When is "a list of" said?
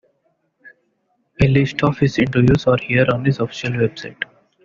1.43-1.99